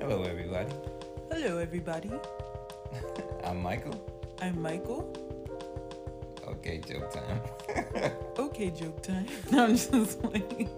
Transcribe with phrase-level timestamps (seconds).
[0.00, 0.72] Hello, everybody.
[1.30, 2.10] Hello, everybody.
[3.44, 3.94] I'm Michael.
[4.40, 5.12] I'm Michael.
[6.48, 7.40] Okay, joke time.
[8.38, 9.26] Okay, joke time.
[9.50, 10.68] No, I'm just playing.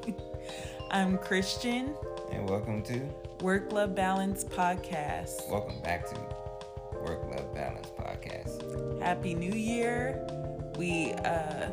[0.90, 1.95] I'm Christian.
[2.32, 3.08] and welcome to,
[3.40, 5.48] Work Love Balance Podcast.
[5.48, 6.16] welcome back to
[7.00, 9.00] Work Love Balance Podcast.
[9.00, 10.26] Happy New Year.
[10.76, 11.68] We uh,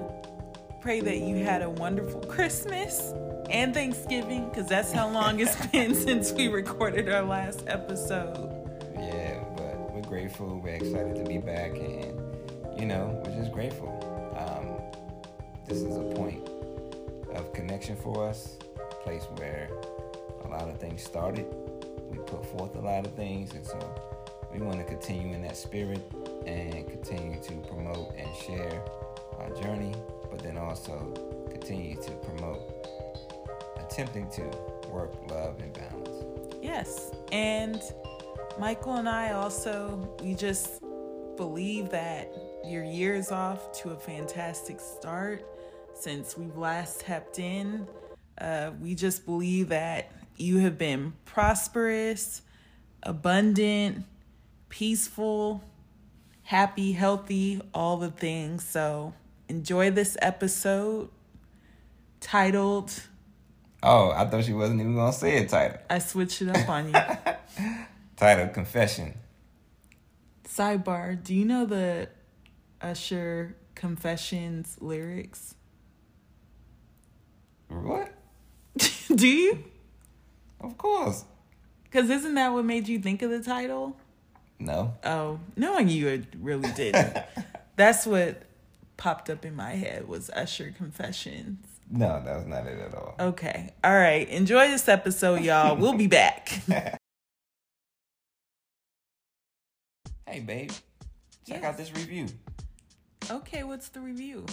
[0.80, 3.14] pray that you had a wonderful Christmas
[3.52, 8.56] and Thanksgiving because that's how long it's been since we recorded our last episode.
[8.96, 10.60] Yeah, but we're grateful.
[10.60, 12.20] We're excited to be back, and
[12.80, 13.90] you know, we're just grateful.
[14.38, 14.80] Um,
[15.68, 16.48] this is a point
[17.34, 19.70] of connection for us, a place where
[20.46, 21.46] a lot of things started.
[22.10, 23.80] We put forth a lot of things, and so
[24.54, 26.12] we want to continue in that spirit
[26.46, 28.82] and continue to promote and share
[29.38, 29.94] our journey,
[30.30, 31.14] but then also
[31.50, 32.79] continue to promote
[34.00, 34.44] attempting to
[34.88, 36.24] work, love, and balance.
[36.62, 37.12] Yes.
[37.34, 37.82] And
[38.58, 40.82] Michael and I also, we just
[41.36, 42.32] believe that
[42.66, 45.46] your year is off to a fantastic start
[45.94, 47.86] since we've last tapped in.
[48.40, 52.42] Uh, we just believe that you have been prosperous,
[53.04, 54.06] abundant,
[54.70, 55.62] peaceful,
[56.44, 58.64] happy, healthy, all the things.
[58.64, 59.14] So
[59.50, 61.10] enjoy this episode
[62.22, 62.94] titled,
[63.82, 65.80] Oh, I thought she wasn't even gonna say it title.
[65.90, 67.76] I switched it up on you.
[68.18, 69.18] Title Confession.
[70.46, 72.10] Sidebar, do you know the
[72.82, 75.56] Usher Confessions lyrics?
[77.70, 78.12] What?
[79.16, 79.64] do you?
[80.60, 81.24] Of course.
[81.84, 83.96] Because isn't that what made you think of the title?
[84.60, 84.96] No.
[85.06, 87.18] Oh, knowing you it really didn't.
[87.78, 88.44] That's what
[88.98, 91.66] popped up in my head was Usher Confessions.
[91.92, 93.16] No, that was not it at all.
[93.20, 93.74] Okay.
[93.84, 94.28] All right.
[94.30, 95.76] Enjoy this episode, y'all.
[95.76, 96.62] We'll be back.
[100.28, 100.70] Hey, babe.
[101.48, 101.64] Check Yes.
[101.64, 102.28] out this review.
[103.32, 104.46] okay, what's the review?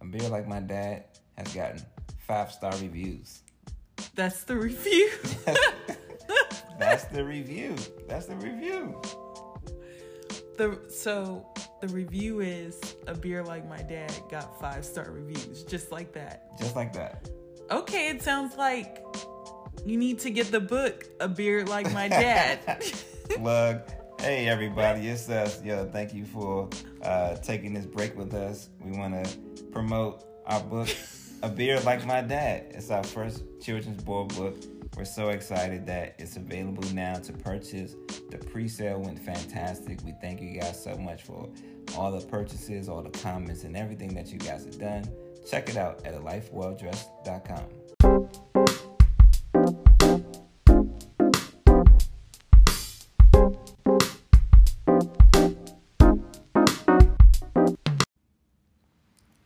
[0.00, 1.04] A beer like my dad
[1.38, 1.80] has gotten
[2.26, 3.42] five star reviews.
[4.16, 5.10] That's the review.
[6.80, 7.76] That's the review.
[8.08, 9.00] That's the review.
[10.58, 11.46] The so
[11.86, 16.58] the review is a beer like my dad got five star reviews, just like that.
[16.58, 17.28] Just like that.
[17.70, 19.04] Okay, it sounds like
[19.84, 22.60] you need to get the book A Beer Like My Dad.
[23.28, 23.82] Plug.
[24.18, 25.62] Hey everybody, it's us.
[25.62, 26.70] Yo, thank you for
[27.02, 28.70] uh, taking this break with us.
[28.80, 30.88] We want to promote our book,
[31.42, 32.64] A Beer Like My Dad.
[32.70, 34.56] It's our first children's board book.
[34.96, 37.96] We're so excited that it's available now to purchase.
[38.30, 39.98] The pre-sale went fantastic.
[40.04, 41.48] We thank you guys so much for
[41.96, 45.04] all the purchases, all the comments, and everything that you guys have done.
[45.50, 47.64] Check it out at alifewelldressed.com.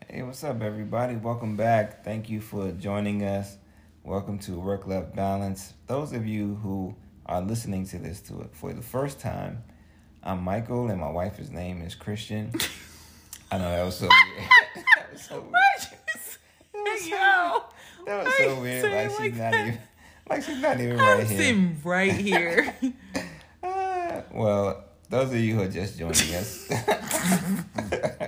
[0.07, 1.17] Hey, what's up, everybody?
[1.17, 2.05] Welcome back.
[2.05, 3.57] Thank you for joining us.
[4.09, 5.75] Welcome to Work Life Balance.
[5.87, 6.95] Those of you who
[7.27, 9.63] are listening to this to it for the first time,
[10.23, 12.53] I'm Michael, and my wife's name is Christian.
[13.53, 14.49] I know that was so weird.
[14.97, 15.53] that was so weird.
[17.07, 17.65] Yo,
[18.07, 18.83] That was so weird.
[18.83, 19.79] say Like she's like not even,
[20.31, 21.37] like she's not even I'm right here.
[21.39, 22.75] sitting right here.
[23.63, 26.71] Ah, well, those of you who are just joining us.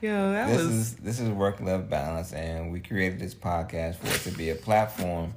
[0.00, 3.96] Yo, that this was is this is work life balance and we created this podcast
[3.96, 5.34] for it to be a platform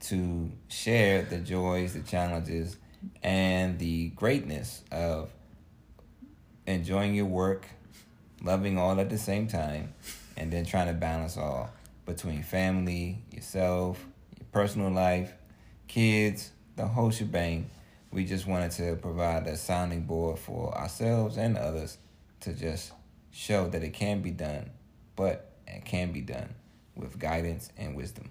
[0.00, 2.76] to share the joys the challenges
[3.22, 5.30] and the greatness of
[6.66, 7.66] enjoying your work
[8.42, 9.94] loving all at the same time
[10.36, 11.70] and then trying to balance all
[12.04, 14.04] between family yourself
[14.38, 15.32] your personal life
[15.88, 17.70] kids the whole shebang.
[18.10, 21.98] We just wanted to provide a sounding board for ourselves and others
[22.40, 22.92] to just
[23.34, 24.70] show that it can be done,
[25.16, 26.54] but it can be done
[26.94, 28.30] with guidance and wisdom.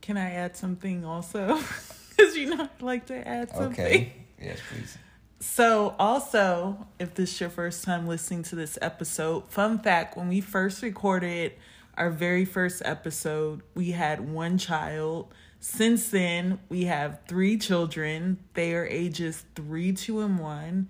[0.00, 1.60] Can I add something also?
[2.16, 3.72] Because you know, I'd like to add something.
[3.72, 4.12] Okay.
[4.40, 4.96] Yes, please.
[5.38, 10.28] So, also, if this is your first time listening to this episode, fun fact when
[10.28, 11.52] we first recorded
[11.98, 15.30] our very first episode, we had one child.
[15.60, 18.38] Since then, we have three children.
[18.54, 20.88] They are ages three, two, and one.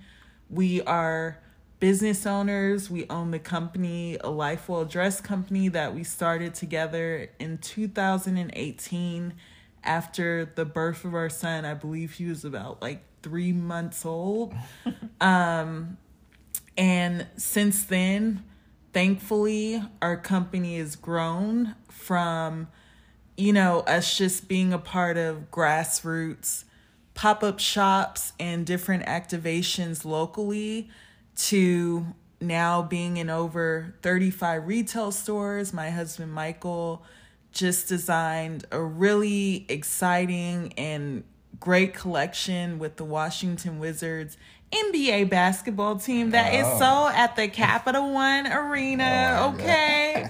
[0.48, 1.38] We are
[1.80, 2.90] business owners.
[2.90, 9.34] We own the company, a Life Well Dress company that we started together in 2018
[9.84, 11.64] after the birth of our son.
[11.64, 14.54] I believe he was about like three months old.
[15.20, 15.96] um,
[16.76, 18.44] and since then,
[18.92, 22.68] thankfully, our company has grown from
[23.36, 26.64] you know, us just being a part of grassroots
[27.14, 30.88] pop up shops and different activations locally
[31.36, 32.06] to
[32.40, 35.72] now being in over 35 retail stores.
[35.72, 37.02] My husband Michael
[37.52, 41.24] just designed a really exciting and
[41.58, 44.36] great collection with the Washington Wizards
[44.72, 46.58] NBA basketball team that oh.
[46.58, 50.28] is so at the Capital One Arena, oh okay?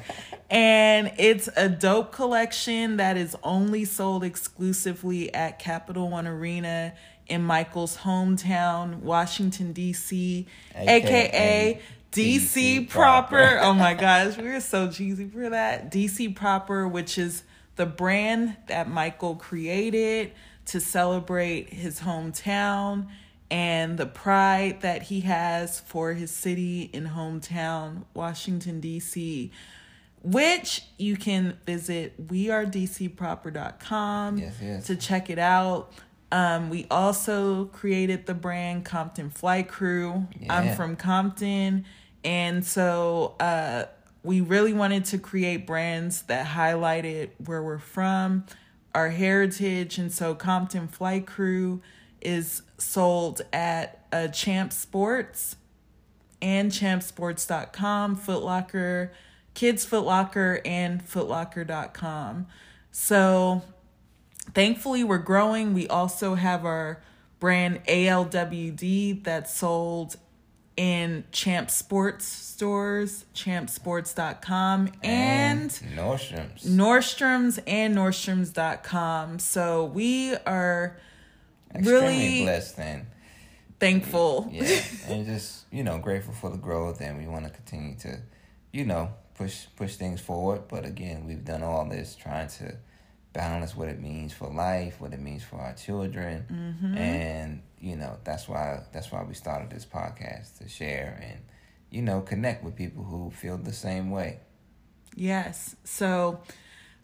[0.51, 6.93] and it's a dope collection that is only sold exclusively at Capital One Arena
[7.29, 11.81] in Michael's hometown, Washington, D.C., aka,
[12.13, 13.59] DC, proper.
[13.61, 15.91] oh my gosh, we are so cheesy for that.
[15.91, 17.43] DC proper, which is
[17.77, 20.33] the brand that Michael created
[20.67, 23.09] to celebrate his hometown
[23.51, 29.53] and the pride that he has for his city and hometown, Washington, D.C.,
[30.23, 34.85] which you can visit wearedcproper.com yes, yes.
[34.87, 35.93] to check it out.
[36.33, 40.27] Um, we also created the brand Compton Flight Crew.
[40.41, 40.55] Yeah.
[40.55, 41.85] I'm from Compton.
[42.25, 43.85] And so uh,
[44.23, 48.45] we really wanted to create brands that highlighted where we're from,
[48.95, 49.99] our heritage.
[49.99, 51.81] And so Compton Flight Crew
[52.21, 55.57] is sold at uh, Champ Sports
[56.43, 59.11] and champsports.com, Footlocker,
[59.55, 62.47] Kids Footlocker, and footlocker.com.
[62.91, 63.63] So
[64.57, 65.75] thankfully, we're growing.
[65.75, 67.03] We also have our
[67.39, 70.17] brand ALWD that's sold
[70.79, 76.65] in Champ Sports stores, champsports.com, and, and Nordstrom's.
[76.65, 79.39] Nordstrom's and Nordstrom's.com.
[79.41, 80.97] So we are
[81.75, 83.07] Extremely really blessed and
[83.79, 84.49] thankful.
[84.51, 88.21] Yeah, and just you know grateful for the growth, and we want to continue to,
[88.73, 90.63] you know, push push things forward.
[90.69, 92.77] But again, we've done all this trying to
[93.37, 96.97] balance what it means for life, what it means for our children, mm-hmm.
[96.97, 101.39] and you know that's why that's why we started this podcast to share and
[101.91, 104.41] you know connect with people who feel the same way.
[105.15, 105.77] Yes.
[105.85, 106.41] So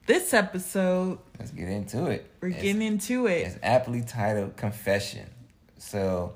[0.07, 2.31] this episode, let's get into it.
[2.41, 3.47] We're it's, getting into it.
[3.47, 5.29] It's aptly titled "Confession."
[5.77, 6.33] So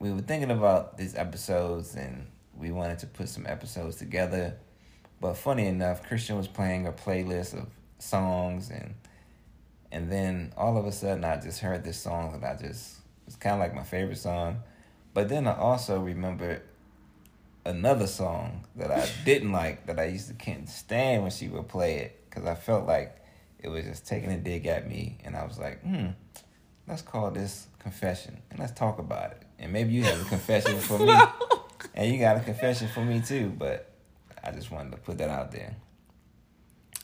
[0.00, 2.26] we were thinking about these episodes and
[2.58, 4.56] we wanted to put some episodes together.
[5.20, 8.94] But funny enough, Christian was playing a playlist of songs and
[9.92, 12.96] and then all of a sudden I just heard this song and I just
[13.26, 14.62] it's kind of like my favorite song.
[15.14, 16.62] But then I also remembered
[17.64, 21.68] another song that I didn't like that I used to can't stand when she would
[21.68, 23.16] play it because I felt like
[23.58, 26.08] it was just taking a dig at me, and I was like, hmm,
[26.86, 29.42] let's call this confession and let's talk about it.
[29.58, 31.14] And maybe you have a confession for me,
[31.94, 33.52] and you got a confession for me too.
[33.58, 33.90] But
[34.44, 35.74] I just wanted to put that out there.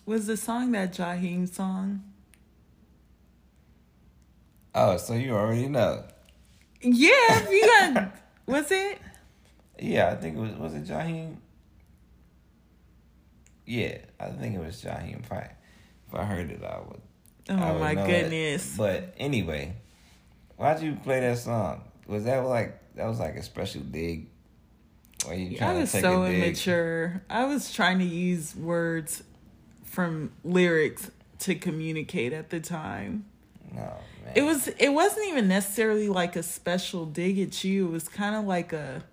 [0.05, 2.03] Was the song that Jaheim song?
[4.75, 6.05] Oh, so you already know.
[6.81, 8.17] Yeah, you got.
[8.47, 8.99] was it?
[9.79, 10.53] Yeah, I think it was.
[10.53, 11.37] Was it Jaheim?
[13.65, 15.21] Yeah, I think it was Jaheim.
[15.21, 15.53] If I
[16.09, 17.01] if I heard it, I would.
[17.51, 18.75] Oh I would my goodness!
[18.75, 18.79] It.
[18.79, 19.75] But anyway,
[20.57, 21.83] why'd you play that song?
[22.07, 24.29] Was that like that was like a special dig?
[25.29, 27.23] Or you I was so immature.
[27.31, 29.23] I was trying to use words
[29.93, 33.27] from lyrics to communicate at the time.
[33.71, 34.33] No, man.
[34.35, 37.89] It was it wasn't even necessarily like a special dig at you.
[37.89, 39.05] It was kind of like a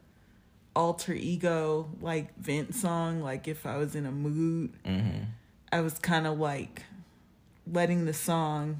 [0.75, 5.23] alter ego like vent song like if i was in a mood mm-hmm.
[5.73, 6.83] i was kind of like
[7.69, 8.77] letting the song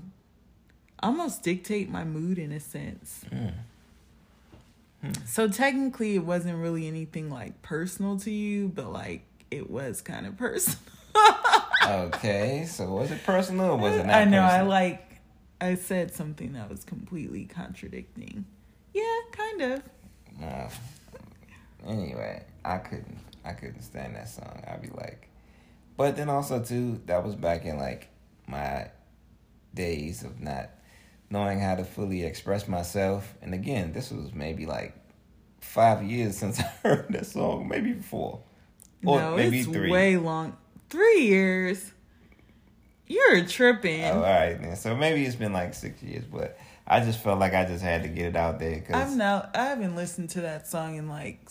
[1.02, 3.54] almost dictate my mood in a sense mm.
[5.02, 5.12] hmm.
[5.26, 10.26] so technically it wasn't really anything like personal to you but like it was kind
[10.26, 10.80] of personal
[11.90, 14.66] okay so was it personal or was it not i know personal?
[14.66, 15.22] i like
[15.62, 18.46] i said something that was completely contradicting
[18.94, 19.84] yeah kind of
[20.40, 20.70] no
[21.86, 24.64] anyway, I couldn't I couldn't stand that song.
[24.68, 25.30] I'd be like,
[25.98, 28.10] but then also too, that was back in like
[28.48, 28.90] my
[29.74, 30.70] days of not
[31.30, 33.36] knowing how to fully express myself.
[33.42, 34.96] And again, this was maybe like
[35.62, 38.42] five years since I heard that song, maybe four,
[39.06, 39.90] or no, maybe it's three.
[39.90, 40.58] Way long,
[40.90, 41.92] three years.
[43.08, 44.04] You're tripping.
[44.04, 44.76] Oh, all right, then.
[44.76, 48.04] So maybe it's been like six years, but I just felt like I just had
[48.04, 48.82] to get it out there.
[48.82, 51.50] Cause I've now I haven't listened to that song in like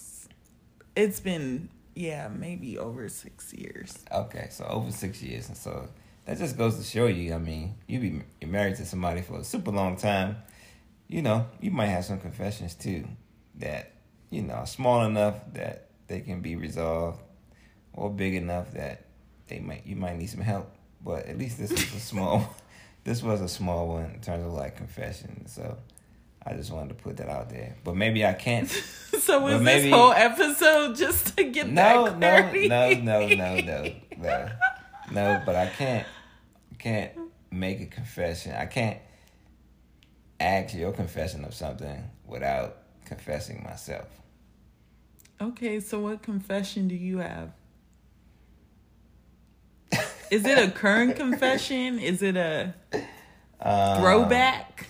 [0.94, 1.68] it's been
[1.98, 4.04] yeah, maybe over six years.
[4.12, 5.88] Okay, so over six years, and so
[6.26, 7.34] that just goes to show you.
[7.34, 10.36] I mean, you be you're married to somebody for a super long time.
[11.08, 13.04] You know, you might have some confessions too
[13.56, 13.94] that
[14.30, 17.20] you know small enough that they can be resolved,
[17.92, 19.07] or big enough that
[19.48, 20.70] they might you might need some help.
[21.04, 22.54] but at least this is a small.
[23.04, 25.46] this was a small one in terms of like confession.
[25.46, 25.76] So
[26.44, 27.76] I just wanted to put that out there.
[27.84, 28.68] But maybe I can't.
[29.20, 33.56] so was maybe- this whole episode just to get No, that no, no, no, no,
[33.60, 34.48] no, no,
[35.12, 35.42] no.
[35.46, 36.06] But I can't,
[36.78, 37.12] can't
[37.50, 38.52] make a confession.
[38.52, 38.98] I can't
[40.40, 44.06] ask your confession of something without confessing myself.
[45.40, 47.50] Okay, so what confession do you have?
[50.30, 51.98] Is it a current confession?
[51.98, 52.74] Is it a
[53.60, 54.86] Um, throwback?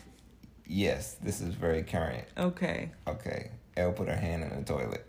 [0.66, 2.24] Yes, this is very current.
[2.36, 2.90] Okay.
[3.06, 5.06] Okay, Elle put her hand in the toilet.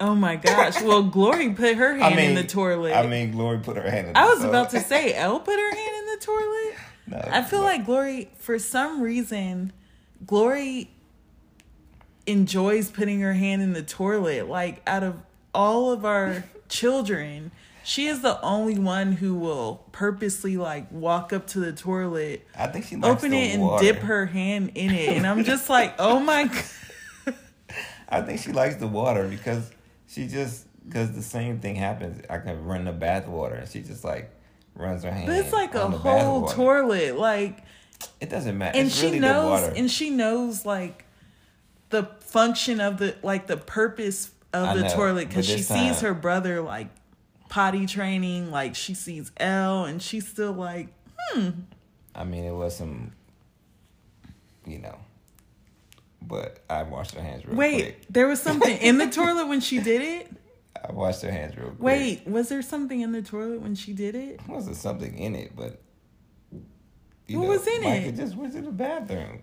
[0.00, 0.80] Oh my gosh.
[0.82, 2.92] Well, Glory put her hand in the toilet.
[2.94, 4.12] I mean, Glory put her hand in.
[4.12, 6.74] the I was about to say, Elle put her hand in the toilet.
[7.08, 9.72] No, I feel but- like Glory, for some reason,
[10.26, 10.90] Glory
[12.26, 14.48] enjoys putting her hand in the toilet.
[14.48, 15.14] Like, out of
[15.54, 17.52] all of our children,
[17.86, 22.66] she is the only one who will purposely, like, walk up to the toilet, I
[22.66, 23.84] think she open the it, and water.
[23.84, 25.10] dip her hand in it.
[25.16, 27.34] And I'm just like, oh my God.
[28.08, 29.70] I think she likes the water because
[30.08, 32.22] she just because the same thing happens.
[32.30, 34.30] I can run the bath water and she just like
[34.74, 35.26] runs her hand.
[35.26, 37.16] But it's like a whole toilet.
[37.18, 37.64] Like,
[38.20, 38.78] It doesn't matter.
[38.78, 39.74] and it's she really knows the water.
[39.76, 41.04] and she knows like
[41.90, 45.68] the function of the like the purpose of I the know, toilet because she this
[45.68, 46.88] sees her brother like
[47.48, 50.88] potty training like she sees Elle, and she's still like
[51.32, 51.50] hmm.
[52.14, 53.12] I mean, it was some,
[54.66, 54.96] you know,
[56.22, 58.06] but I washed her hands real wait quick.
[58.10, 60.30] there was something in the toilet when she did it
[60.88, 61.80] I washed her hands real quick.
[61.80, 65.54] wait was there something in the toilet when she did it wasn't something in it,
[65.54, 65.80] but
[67.26, 68.16] you What know, was in Micah it?
[68.16, 69.40] just went to the bathroom.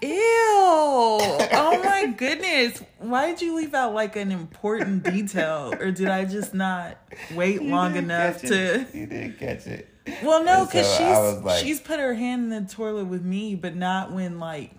[0.00, 6.08] Ew oh my goodness why did you leave out like an important detail or did
[6.08, 6.96] i just not
[7.34, 8.94] wait You long enough to it.
[8.94, 9.88] You didn't catch it.
[10.22, 10.98] Well, no, because so
[11.34, 14.70] she's like- she's put her hand in the toilet with me, but not when like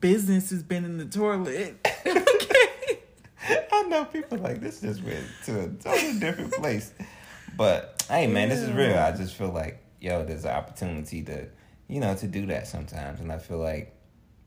[0.00, 1.76] business has been in the toilet.
[2.06, 2.98] okay.
[3.72, 6.92] I know people like this just went to a totally different place.
[7.56, 8.98] But hey man, this is real.
[8.98, 11.46] I just feel like, yo, there's an opportunity to,
[11.86, 13.20] you know, to do that sometimes.
[13.20, 13.93] And I feel like,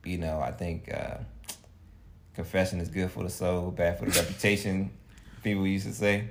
[0.07, 1.17] you know, I think uh
[2.33, 4.91] confession is good for the soul, bad for the reputation,
[5.43, 6.25] people used to say.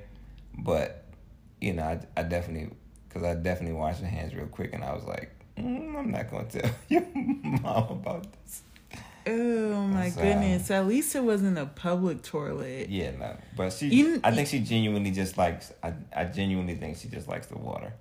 [0.59, 1.05] But,
[1.61, 2.71] you know, I, I definitely
[3.09, 6.31] because I definitely washed my hands real quick and I was like, mm, I'm not
[6.31, 8.63] gonna tell your mom about this.
[9.29, 10.71] Oh my So- goodness!
[10.71, 12.89] At least it wasn't a public toilet.
[12.89, 13.37] Yeah, no.
[13.57, 15.73] But she, I think she genuinely just likes.
[15.83, 17.93] I, I genuinely think she just likes the water.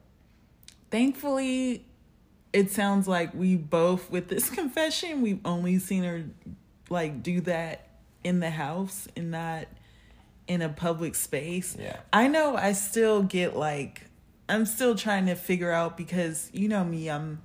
[0.91, 1.83] Thankfully,
[2.55, 6.23] it sounds like we both with this confession we've only seen her
[6.89, 7.89] like do that
[8.23, 9.67] in the house and not
[10.47, 11.75] in a public space.
[11.77, 11.97] Yeah.
[12.13, 14.03] I know I still get like
[14.47, 17.41] I'm still trying to figure out because you know me, I'm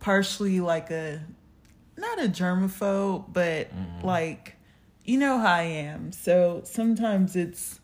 [0.00, 1.24] partially like a
[1.96, 4.06] not a germaphobe, but mm-hmm.
[4.06, 4.56] like
[5.04, 6.12] you know how I am.
[6.12, 7.80] So sometimes it's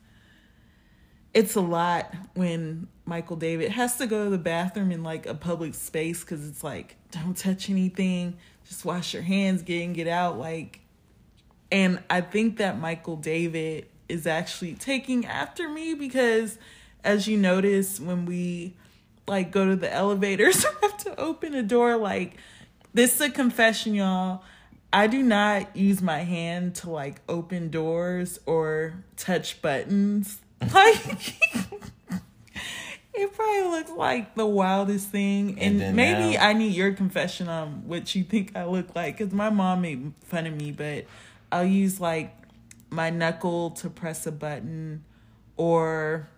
[1.34, 5.34] it's a lot when Michael David has to go to the bathroom in like a
[5.34, 8.36] public space because it's like don't touch anything,
[8.66, 10.38] just wash your hands, get in, get out.
[10.38, 10.80] Like,
[11.70, 16.56] and I think that Michael David is actually taking after me because,
[17.02, 18.74] as you notice, when we
[19.26, 21.96] like go to the elevators, I have to open a door.
[21.96, 22.36] Like,
[22.92, 24.42] this is a confession, y'all.
[24.92, 30.38] I do not use my hand to like open doors or touch buttons.
[30.60, 31.00] Like,
[33.14, 35.58] it probably looks like the wildest thing.
[35.60, 39.18] And, And maybe now- I need your confession on what you think I look like.
[39.18, 41.04] Because my mom made fun of me, but
[41.52, 42.34] I'll use like
[42.90, 45.04] my knuckle to press a button,
[45.56, 46.28] or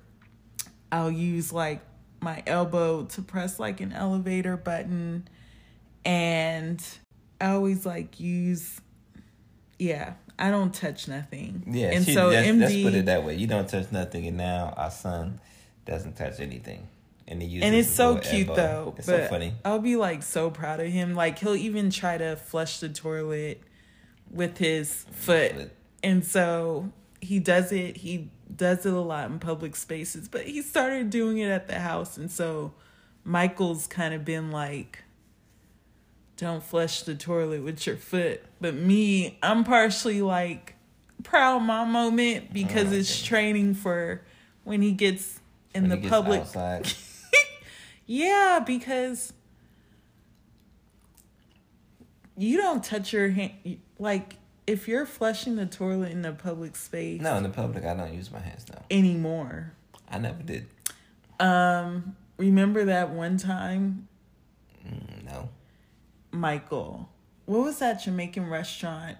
[0.92, 1.80] I'll use like
[2.20, 5.28] my elbow to press like an elevator button.
[6.04, 6.82] And
[7.40, 8.80] I always like use,
[9.78, 11.64] yeah, I don't touch nothing.
[11.66, 13.36] Yeah, and she, so let's, MD, let's put it that way.
[13.36, 15.40] You don't touch nothing, and now our son
[15.84, 16.88] doesn't touch anything,
[17.26, 18.56] and he uses and it's so cute elbow.
[18.56, 18.94] though.
[18.98, 19.54] It's so funny.
[19.64, 21.14] I'll be like so proud of him.
[21.14, 23.62] Like he'll even try to flush the toilet
[24.30, 25.52] with his foot.
[25.52, 25.72] Foot.
[26.02, 27.98] And so he does it.
[27.98, 31.80] He does it a lot in public spaces, but he started doing it at the
[31.80, 32.16] house.
[32.16, 32.74] And so
[33.24, 35.02] Michael's kind of been like,
[36.36, 38.42] don't flush the toilet with your foot.
[38.60, 40.74] But me, I'm partially like
[41.22, 44.22] proud mom moment because Oh, it's training for
[44.64, 45.40] when he gets
[45.74, 46.42] in When the he public
[48.06, 49.32] yeah, because
[52.36, 53.52] you don't touch your hand.
[53.98, 54.34] Like,
[54.66, 58.12] if you're flushing the toilet in a public space no, in the public, I don't
[58.12, 58.66] use my hands.
[58.70, 59.72] now anymore,
[60.10, 60.66] I never did.
[61.40, 64.08] um, remember that one time,
[64.86, 65.48] Mm, no.
[66.36, 67.08] Michael?
[67.46, 69.18] What was that Jamaican restaurant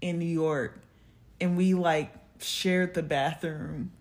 [0.00, 0.80] in New York?
[1.40, 3.92] And we like shared the bathroom.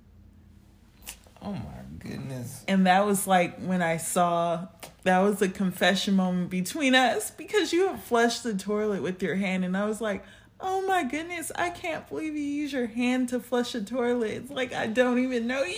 [1.41, 1.59] Oh my
[1.99, 2.63] goodness.
[2.67, 4.67] And that was like when I saw
[5.03, 9.35] that was a confession moment between us because you had flushed the toilet with your
[9.35, 9.63] hand.
[9.63, 10.23] And I was like,
[10.59, 14.31] oh my goodness, I can't believe you use your hand to flush a toilet.
[14.31, 15.77] It's like I don't even know you.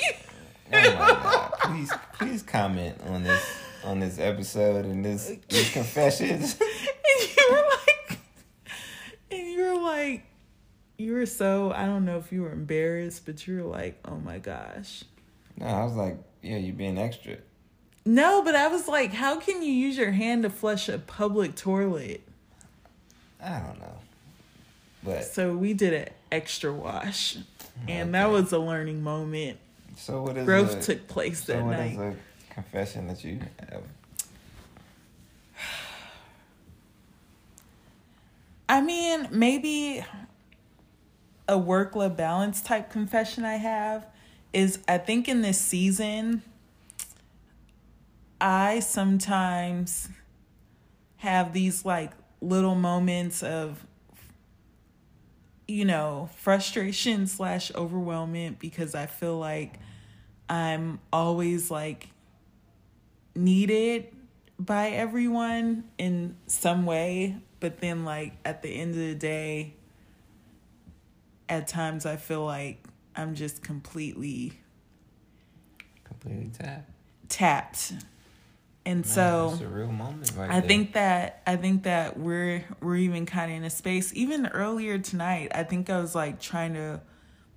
[0.73, 1.51] Oh my god.
[1.61, 3.43] Please please comment on this
[3.83, 6.57] on this episode and this these confessions.
[6.59, 8.19] and you were like
[9.31, 10.23] and you were like
[10.97, 14.17] you were so i don't know if you were embarrassed but you were like oh
[14.17, 15.03] my gosh
[15.57, 17.37] No, I was like, yeah, you're being extra.
[18.05, 21.55] no but i was like how can you use your hand to flush a public
[21.55, 22.21] toilet
[23.43, 23.95] I don't know.
[25.03, 27.37] But so we did an extra wash
[27.87, 29.57] and that was a learning moment
[29.97, 32.15] so what is growth a, took place so that night
[32.61, 33.83] confession that you have?
[38.69, 40.05] I mean, maybe
[41.47, 44.05] a work life balance type confession I have
[44.53, 46.43] is I think in this season,
[48.39, 50.09] I sometimes
[51.17, 53.85] have these like little moments of,
[55.67, 59.79] you know, frustration slash overwhelmment because I feel like
[60.49, 62.07] I'm always like
[63.35, 64.07] needed
[64.59, 69.73] by everyone in some way but then like at the end of the day
[71.49, 72.83] at times i feel like
[73.15, 74.53] i'm just completely
[76.03, 76.91] Completely tapped.
[77.29, 77.93] tapped
[78.85, 80.67] and Man, so a real moment right I there.
[80.67, 84.11] think that I think that we're we're even kind of in a space.
[84.15, 86.99] Even earlier tonight, I think I was like trying to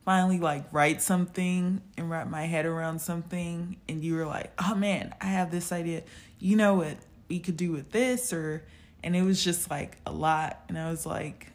[0.04, 4.74] finally like write something and wrap my head around something, and you were like, "Oh
[4.74, 6.02] man, I have this idea.
[6.38, 6.96] You know what
[7.28, 8.62] we could do with this?" Or
[9.02, 11.52] and it was just like a lot, and I was like,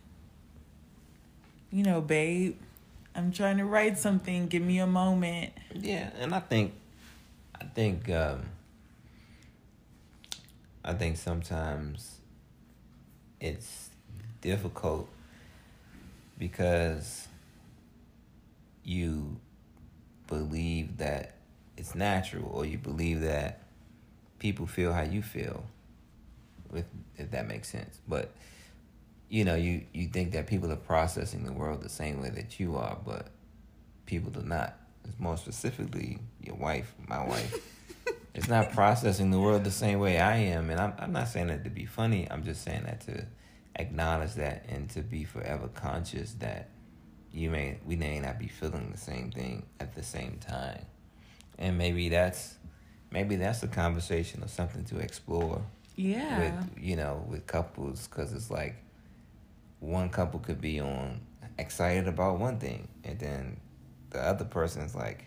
[1.72, 2.57] "You know, babe,
[3.16, 4.48] I'm trying to write something.
[4.48, 6.74] Give me a moment." Yeah, and I think,
[7.59, 8.42] I think, um,
[10.83, 12.20] I think sometimes
[13.40, 13.90] it's
[14.42, 15.07] difficult
[16.38, 17.28] because
[18.90, 19.40] you
[20.28, 21.36] believe that
[21.78, 23.62] it's natural, or you believe that
[24.40, 25.64] people feel how you feel,
[26.72, 26.86] with
[27.18, 28.00] if that makes sense.
[28.08, 28.32] But
[29.30, 32.60] you know, you you think that people are processing the world the same way that
[32.60, 33.28] you are, but
[34.08, 34.75] people do not.
[35.06, 37.56] it's More specifically, your wife, my wife,
[38.34, 40.72] it's not processing the world the same way I am.
[40.72, 42.28] And I'm, I'm not saying that to be funny.
[42.30, 43.25] I'm just saying that to
[43.75, 46.70] acknowledge that and to be forever conscious that
[47.33, 50.85] you may we may not be feeling the same thing at the same time.
[51.57, 52.55] And maybe that's
[53.11, 55.61] maybe that's a conversation or something to explore
[55.96, 56.39] Yeah.
[56.39, 58.75] with you know with couples because it's like
[59.79, 61.22] one couple could be on
[61.57, 63.57] excited about one thing and then
[64.11, 65.25] the other person's like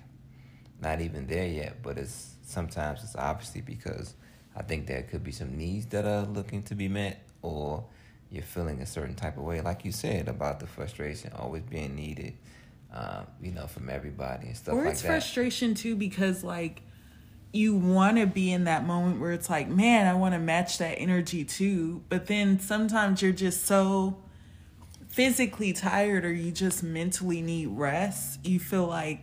[0.81, 4.15] not even there yet but it's sometimes it's obviously because
[4.57, 7.85] i think there could be some needs that are looking to be met or
[8.33, 9.61] you're feeling a certain type of way.
[9.61, 12.35] Like you said about the frustration always being needed
[12.93, 14.81] um, you know from everybody and stuff like that.
[14.81, 15.09] or like it's that.
[15.09, 16.83] frustration too because like
[17.53, 20.79] you want to be in that moment where it's like man i want to match
[20.79, 22.03] that energy too.
[22.09, 24.23] But then sometimes you're just so
[25.09, 29.21] physically tired or you just mentally need rest you feel like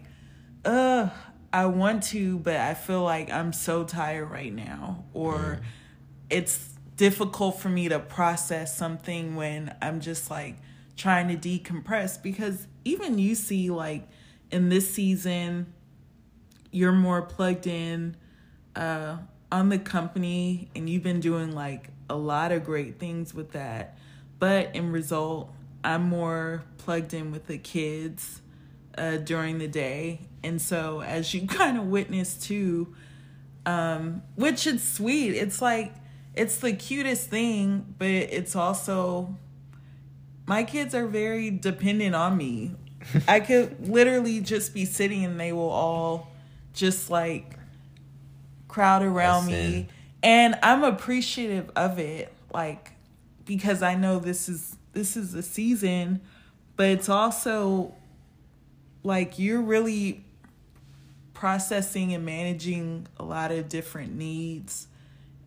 [0.63, 1.09] ugh
[1.51, 5.03] i want to but i feel like i'm so tired right now.
[5.13, 5.61] Or
[6.29, 6.69] it's
[6.99, 10.57] difficult for me to process something when i'm just like
[10.97, 14.05] trying to decompress because even you see like
[14.51, 15.65] in this season
[16.71, 18.17] you're more plugged in
[18.75, 19.15] uh,
[19.49, 23.97] on the company and you've been doing like a lot of great things with that.
[24.37, 28.41] But in result i'm more plugged in with the kids
[28.97, 30.27] uh, during the day.
[30.43, 32.93] And so as you kind of witness too
[33.65, 35.35] um, which is sweet.
[35.35, 35.93] It's like
[36.39, 39.35] it's the cutest thing but it's also
[40.49, 42.73] my kids are very dependent on me.
[43.27, 46.31] I could literally just be sitting and they will all
[46.73, 47.53] just like
[48.67, 49.71] crowd around Listen.
[49.71, 49.87] me
[50.21, 52.91] and i'm appreciative of it like
[53.45, 56.21] because i know this is this is the season
[56.75, 57.93] but it's also
[59.03, 60.23] like you're really
[61.33, 64.87] processing and managing a lot of different needs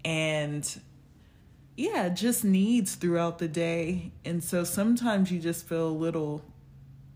[0.05, 0.81] and
[1.77, 4.13] yeah just needs throughout the day.
[4.25, 6.45] And so sometimes you just feel a little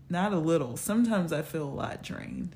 [0.09, 2.55] not a little sometimes i feel a lot drained.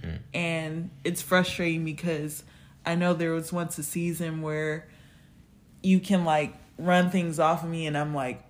[0.00, 0.16] Mm-hmm.
[0.34, 2.44] And it's frustrating because
[2.84, 4.88] I know there was once a season where
[5.82, 8.42] you can like run things off of me and I'm like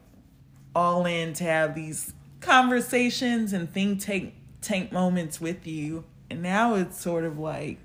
[0.75, 6.05] all in to have these conversations and think tank tank moments with you.
[6.31, 7.79] And now it's sort of like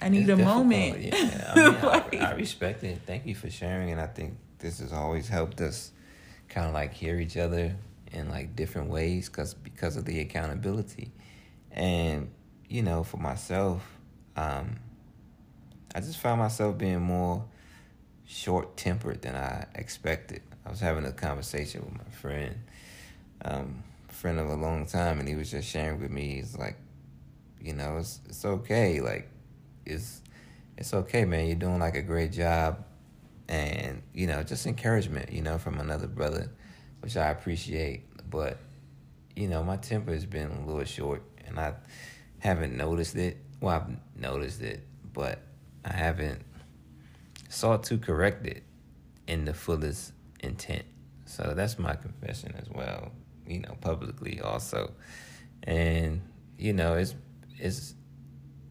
[0.00, 1.00] I need It's a moment.
[1.00, 3.00] Yeah, I, mean, Like- I, I respect it.
[3.06, 5.92] Thank you for sharing, and I think this has always helped us
[6.48, 7.76] kind of like hear each other
[8.12, 11.12] in like different ways, cause because of the accountability,
[11.70, 12.30] and
[12.68, 13.82] you know, for myself,
[14.36, 14.76] um,
[15.94, 17.44] I just found myself being more
[18.26, 20.42] short tempered than I expected.
[20.66, 22.56] I was having a conversation with my friend,
[23.44, 26.36] um, friend of a long time, and he was just sharing with me.
[26.36, 26.76] He's like,
[27.60, 29.00] you know, it's it's okay.
[29.00, 29.28] Like,
[29.86, 30.22] it's
[30.76, 31.46] it's okay, man.
[31.46, 32.84] You're doing like a great job,
[33.48, 36.50] and you know, just encouragement, you know, from another brother,
[37.00, 38.04] which I appreciate.
[38.30, 38.58] But
[39.36, 41.74] you know, my temper has been a little short, and I
[42.38, 43.38] haven't noticed it.
[43.60, 45.40] Well, I've noticed it, but
[45.84, 46.42] I haven't
[47.48, 48.62] sought to correct it
[49.26, 50.84] in the fullest intent.
[51.24, 53.12] So that's my confession as well,
[53.46, 54.92] you know, publicly also.
[55.62, 56.20] And
[56.58, 57.14] you know, it's
[57.58, 57.94] it's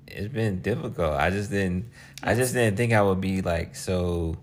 [0.07, 1.13] it's been difficult.
[1.13, 1.89] I just didn't
[2.21, 4.37] I just didn't think I would be like so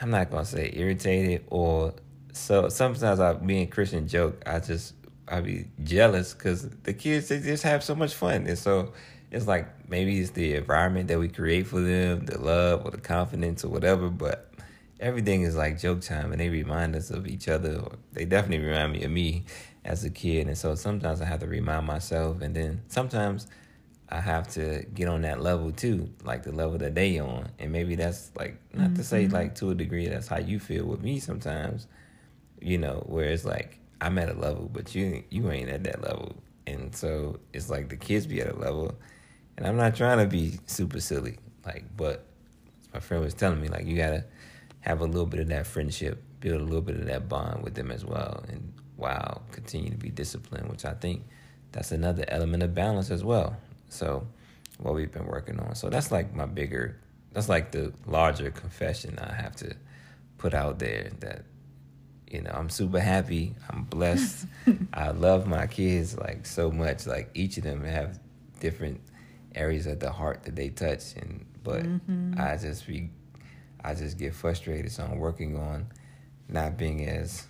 [0.00, 1.94] I'm not gonna say irritated or
[2.32, 4.94] so sometimes I being Christian joke, I just
[5.28, 8.92] I be jealous because the kids they just have so much fun and so
[9.30, 12.98] it's like maybe it's the environment that we create for them, the love or the
[12.98, 14.52] confidence or whatever, but
[15.00, 17.76] everything is like joke time and they remind us of each other.
[17.76, 19.44] Or they definitely remind me of me
[19.84, 20.46] as a kid.
[20.46, 23.46] And so sometimes I have to remind myself and then sometimes
[24.12, 27.48] I have to get on that level too, like the level that they on.
[27.58, 29.34] And maybe that's like not to say mm-hmm.
[29.34, 31.86] like to a degree that's how you feel with me sometimes,
[32.60, 36.02] you know, where it's like I'm at a level, but you you ain't at that
[36.02, 36.36] level.
[36.66, 38.94] And so it's like the kids be at a level
[39.56, 42.24] and I'm not trying to be super silly, like, but
[42.92, 44.24] my friend was telling me, like, you gotta
[44.80, 47.74] have a little bit of that friendship, build a little bit of that bond with
[47.74, 51.24] them as well, and wow, continue to be disciplined, which I think
[51.72, 53.56] that's another element of balance as well.
[53.92, 54.26] So,
[54.78, 55.74] what we've been working on.
[55.74, 56.98] So that's like my bigger,
[57.32, 59.74] that's like the larger confession I have to
[60.38, 61.44] put out there that
[62.28, 64.46] you know i'm super happy i'm blessed
[64.92, 67.06] i love my kids like so much.
[67.06, 68.18] Like each of them have
[68.58, 69.00] different
[69.54, 72.34] areas of the heart that they touch and but mm-hmm.
[72.40, 73.10] i just be
[73.84, 74.90] i just get frustrated.
[74.90, 75.86] So i'm working on
[76.48, 77.46] not being as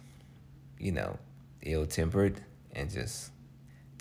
[0.79, 1.19] you know
[1.63, 3.31] ill-tempered and just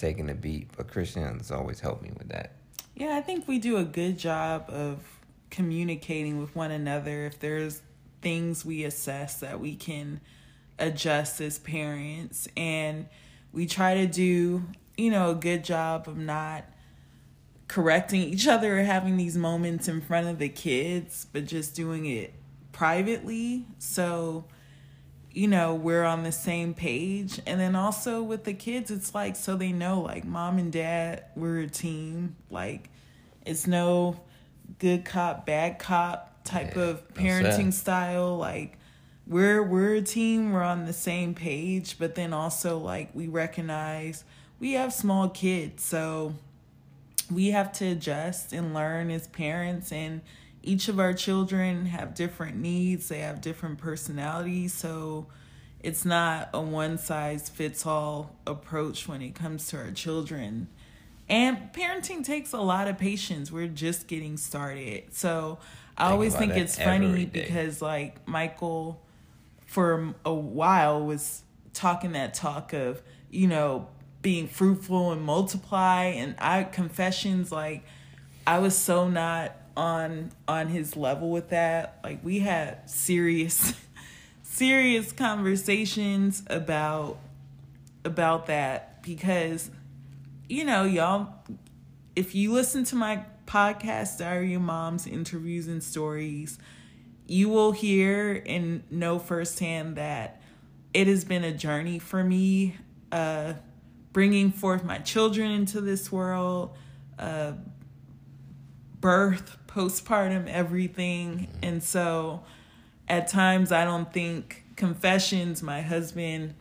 [0.02, 2.52] taking a beat but christian has always helped me with that
[2.96, 5.00] Yeah, I think we do a good job of
[5.50, 7.26] communicating with one another.
[7.26, 7.82] If there's
[8.22, 10.22] things we assess that we can
[10.80, 13.08] adjust as parents, and
[13.52, 14.64] we try to do,
[14.98, 16.66] you know, a good job of not
[17.68, 22.06] correcting each other or having these moments in front of the kids, but just doing
[22.06, 22.34] it
[22.72, 23.66] privately.
[23.78, 24.46] So,
[25.34, 27.40] you know, we're on the same page.
[27.46, 31.26] And then also with the kids, it's like so they know like mom and dad,
[31.36, 32.36] we're a team.
[32.50, 32.90] Like
[33.46, 34.20] it's no
[34.80, 38.38] good cop, bad cop type Yeah, of parenting style.
[38.38, 38.78] Like
[39.28, 44.24] we're we're a team, we're on the same page, but then also like we recognize
[44.60, 46.36] we have small kids, so
[47.32, 50.22] we have to adjust and learn as parents and
[50.64, 55.28] each of our children have different needs they have different personalities so
[55.80, 60.68] it's not a one size fits all approach when it comes to our children.
[61.28, 63.52] And parenting takes a lot of patience.
[63.52, 65.06] We're just getting started.
[65.12, 65.58] So
[65.98, 67.42] i Think always think it's funny day.
[67.42, 69.02] because like michael
[69.66, 71.44] for a while was
[71.74, 73.88] talking that talk of you know
[74.22, 77.84] being fruitful and multiply and i confessions like
[78.48, 82.00] i was so not on on his level with that.
[82.04, 83.74] Like we had serious
[84.44, 87.18] serious conversations about
[88.04, 89.70] about that because
[90.50, 91.34] you know y'all
[92.16, 96.58] if you listen to my podcast diary of moms interviews and stories
[97.28, 100.42] you will hear and know firsthand that
[100.94, 102.76] it has been a journey for me
[103.12, 103.54] uh,
[104.14, 106.76] bringing forth my children into this world,
[107.18, 107.54] uh,
[109.00, 111.32] birth, postpartum, everything.
[111.40, 111.64] Mm-hmm.
[111.64, 112.44] And so
[113.08, 116.56] at times, I don't think confessions, my husband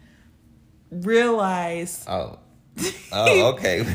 [0.90, 2.09] realized.
[2.09, 2.38] oh
[3.12, 3.81] oh okay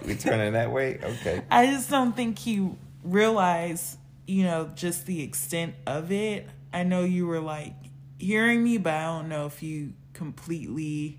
[0.06, 2.70] we turning that way okay I just don't think he
[3.04, 6.48] realized, you know, just the extent of it.
[6.72, 7.74] I know you were like
[8.18, 11.18] hearing me, but I don't know if you completely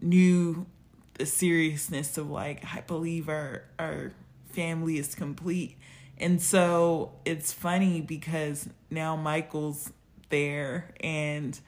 [0.00, 0.66] knew
[1.14, 4.12] the seriousness of like I believe our our
[4.56, 5.76] family is complete.
[6.18, 9.92] And so it's funny because now Michael's
[10.30, 11.58] there and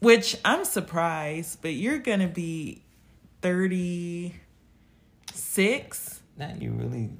[0.00, 2.82] which I'm surprised, but you're going to be
[3.42, 6.22] 36.
[6.36, 7.10] Now you really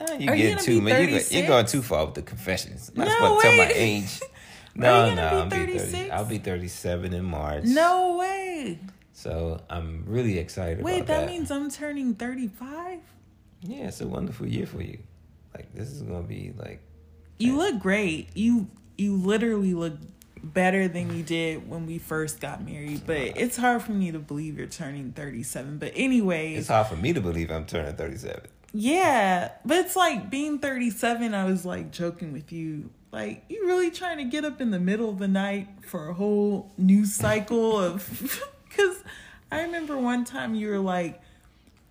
[0.00, 1.08] Nah, you Are get too man.
[1.08, 2.90] You're, you're going too far with the confessions.
[2.94, 3.72] Not No supposed to tell my way.
[3.74, 4.20] age.
[4.76, 6.10] No, no, be I'll be 30.
[6.10, 7.62] I'll be 37 in March.
[7.62, 8.80] No way.
[9.12, 11.30] So I'm really excited Wait, about that, that.
[11.30, 12.98] means I'm turning 35?
[13.64, 14.98] Yeah, it's a wonderful year for you.
[15.54, 16.80] Like this is gonna be like
[17.38, 18.28] You look great.
[18.34, 19.94] You you literally look
[20.42, 24.18] better than you did when we first got married, but it's hard for me to
[24.18, 25.78] believe you're turning 37.
[25.78, 28.42] But anyway, it's hard for me to believe I'm turning 37.
[28.76, 32.90] Yeah, but it's like being 37, I was like joking with you.
[33.12, 36.14] Like, you really trying to get up in the middle of the night for a
[36.14, 38.40] whole new cycle of.
[38.68, 39.04] Because
[39.52, 41.22] I remember one time you were like,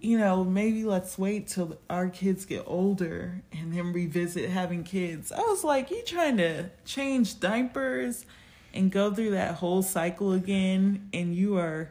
[0.03, 5.31] you know, maybe let's wait till our kids get older and then revisit having kids.
[5.31, 8.25] I was like, you trying to change diapers
[8.73, 11.89] and go through that whole cycle again, and you are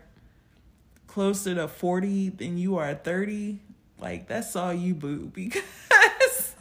[1.07, 3.59] closer to 40 than you are 30
[3.99, 6.55] like that's all you boo because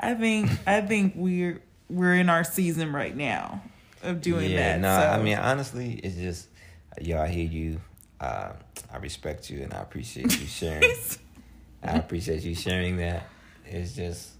[0.00, 3.60] i think i think we're we're in our season right now
[4.02, 5.06] of doing yeah, that no, so.
[5.06, 6.48] I mean honestly, it's just
[7.00, 7.80] yo, I hear you.
[8.20, 8.52] Uh,
[8.92, 10.90] I respect you and I appreciate you sharing.
[11.82, 13.26] I appreciate you sharing that.
[13.66, 14.30] It's just,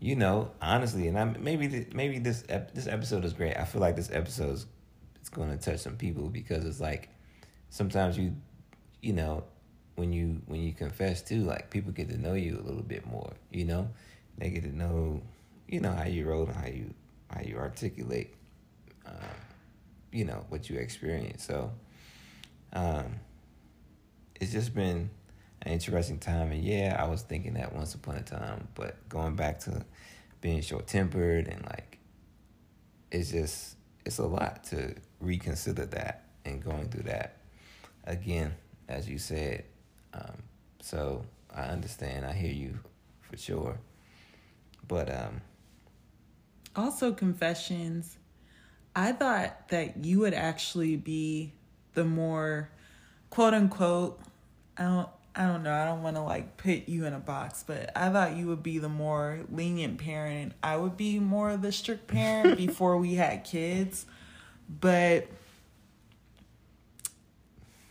[0.00, 3.56] you know, honestly, and I maybe th- maybe this ep- this episode is great.
[3.56, 4.66] I feel like this episode is
[5.16, 7.08] it's going to touch some people because it's like
[7.70, 8.34] sometimes you,
[9.00, 9.44] you know,
[9.96, 13.06] when you when you confess too, like people get to know you a little bit
[13.06, 13.32] more.
[13.50, 13.88] You know,
[14.38, 15.22] they get to know,
[15.68, 16.94] you know, how you roll and how you
[17.30, 18.34] how you articulate,
[19.06, 19.14] um,
[20.12, 21.44] you know, what you experience.
[21.44, 21.70] So,
[22.72, 23.16] um,
[24.40, 25.10] it's just been
[25.62, 26.52] an interesting time.
[26.52, 29.84] And yeah, I was thinking that once upon a time, but going back to
[30.40, 31.98] being short tempered and like,
[33.10, 37.36] it's just, it's a lot to reconsider that and going through that
[38.04, 38.54] again,
[38.88, 39.64] as you said.
[40.14, 40.42] Um,
[40.80, 42.24] so I understand.
[42.24, 42.78] I hear you
[43.20, 43.78] for sure.
[44.88, 45.42] But, um,
[46.76, 48.16] also confessions
[48.94, 51.52] i thought that you would actually be
[51.94, 52.68] the more
[53.30, 54.20] quote unquote
[54.76, 57.62] i don't i don't know i don't want to like put you in a box
[57.66, 61.62] but i thought you would be the more lenient parent i would be more of
[61.62, 64.06] the strict parent before we had kids
[64.80, 65.26] but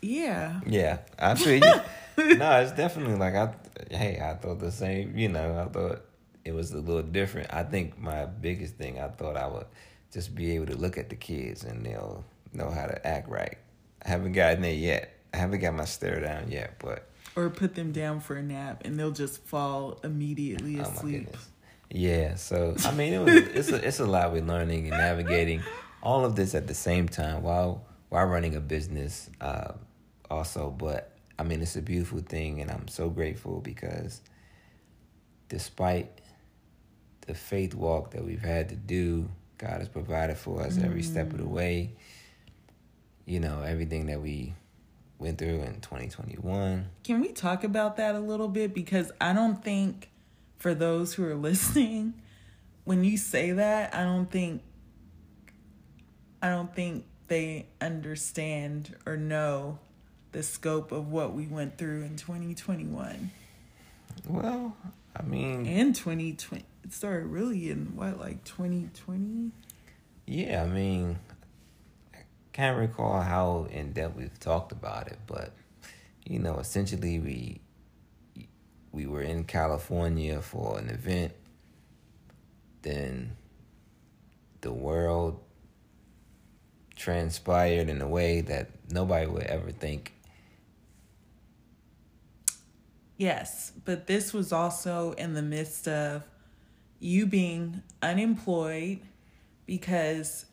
[0.01, 2.35] yeah Yeah, I feel you.
[2.37, 3.53] no, it's definitely like I.
[3.91, 5.17] Hey, I thought the same.
[5.17, 6.01] You know, I thought
[6.45, 7.53] it was a little different.
[7.53, 9.65] I think my biggest thing, I thought I would
[10.13, 13.57] just be able to look at the kids and they'll know how to act right.
[14.05, 15.13] I haven't gotten there yet.
[15.33, 18.81] I haven't got my stare down yet, but or put them down for a nap
[18.85, 21.47] and they'll just fall immediately oh asleep goodness.
[21.91, 25.63] Yeah, so I mean, it was it's a it's a lot we're learning and navigating
[26.03, 29.73] all of this at the same time while while running a business, uh,
[30.29, 30.69] also.
[30.69, 34.21] But I mean, it's a beautiful thing, and I'm so grateful because
[35.47, 36.21] despite
[37.25, 41.31] the faith walk that we've had to do, God has provided for us every step
[41.31, 41.93] of the way.
[43.29, 44.55] You know, everything that we
[45.19, 46.89] went through in 2021.
[47.03, 48.73] Can we talk about that a little bit?
[48.73, 50.09] Because I don't think,
[50.57, 52.15] for those who are listening,
[52.85, 54.63] when you say that, I don't think,
[56.41, 59.77] I don't think they understand or know
[60.31, 63.29] the scope of what we went through in 2021
[64.27, 64.75] Well,
[65.15, 66.65] I mean, in 2020.
[66.83, 69.51] It started really in what, like 2020?
[70.25, 71.19] Yeah, I mean,
[72.59, 75.53] can't recall how in depth we've talked about it, but
[76.25, 77.61] you know, essentially we
[78.91, 81.31] we were in California for an event.
[82.81, 83.37] Then
[84.59, 85.39] the world
[86.97, 90.11] transpired in a way that nobody would ever think.
[93.15, 96.27] Yes, but this was also in the midst of
[96.99, 98.99] you being unemployed
[99.65, 100.45] because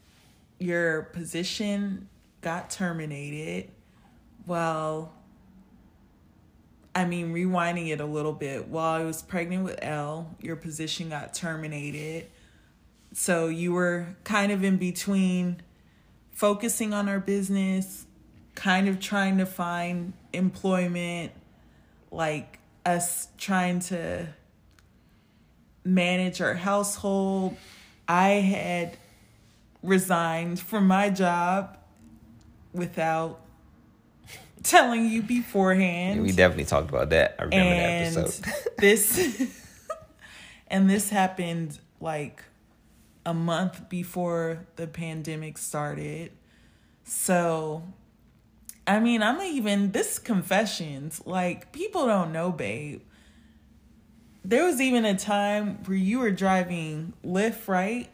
[0.59, 2.09] your position
[2.41, 3.71] got terminated.
[4.47, 5.13] Well,
[6.95, 11.11] I mean, rewinding it a little bit, while I was pregnant with Elle, your position
[11.11, 12.29] got terminated.
[13.13, 15.63] So you were kind of in between
[16.31, 18.07] focusing on our business,
[18.55, 21.33] kind of trying to find employment,
[22.11, 24.29] like us trying to
[25.85, 27.57] manage our household.
[28.09, 28.97] I had
[29.87, 31.79] resigned from my job
[32.73, 33.41] without
[34.63, 36.23] telling you beforehand.
[36.23, 37.37] we definitely talked about that.
[37.39, 38.53] I remember and that episode.
[38.79, 39.43] this
[40.69, 42.43] and this happened like
[43.25, 46.33] a month before the pandemic started.
[47.05, 47.85] So
[48.87, 53.03] I mean, I'm even this confessions, like people don't know, babe.
[54.45, 58.09] There was even a time where you were driving Lyft, right?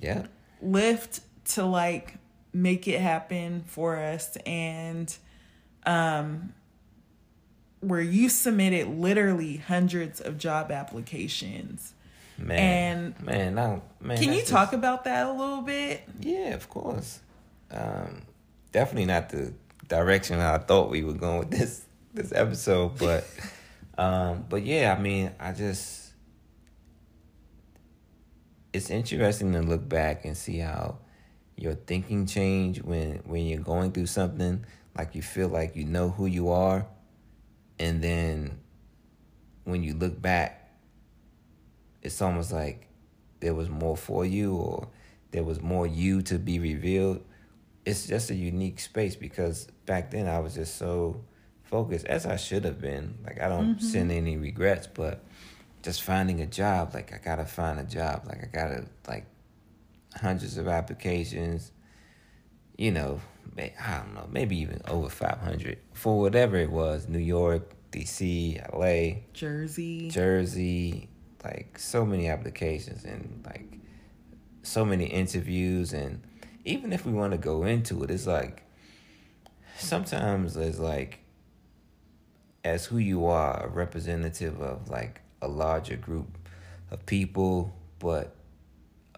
[0.00, 0.26] yeah.
[0.64, 2.14] Lyft to like
[2.52, 5.16] make it happen for us and
[5.86, 6.52] um
[7.80, 11.94] where you submitted literally hundreds of job applications.
[12.36, 13.14] Man.
[13.18, 14.18] And- man, now man.
[14.18, 16.02] Can you that's talk about that a little bit?
[16.20, 17.20] Yeah, of course.
[17.70, 18.22] Um,
[18.72, 19.52] definitely not the
[19.88, 23.26] direction I thought we were going with this this episode, but
[23.98, 26.07] um, but yeah, I mean, I just
[28.78, 30.98] it's interesting to look back and see how
[31.56, 34.64] your thinking change when when you're going through something
[34.96, 36.86] like you feel like you know who you are
[37.78, 38.58] and then
[39.64, 40.70] when you look back
[42.02, 42.86] it's almost like
[43.40, 44.88] there was more for you or
[45.30, 47.22] there was more you to be revealed.
[47.84, 51.24] It's just a unique space because back then i was just so
[51.62, 53.18] focused as i should have been.
[53.24, 53.86] Like i don't mm-hmm.
[53.86, 55.24] send any regrets but
[55.88, 59.24] just finding a job like i gotta find a job like i gotta like
[60.16, 61.72] hundreds of applications
[62.76, 63.18] you know
[63.56, 69.18] i don't know maybe even over 500 for whatever it was new york dc la
[69.32, 70.10] Jersey.
[70.10, 71.08] Jersey,
[71.42, 73.80] like so many applications and like
[74.62, 76.20] so many interviews and
[76.66, 78.62] even if we want to go into it, it's like
[79.78, 81.20] sometimes it's like
[82.62, 86.38] as who you are, a representative of like a larger group
[86.90, 88.34] of people, but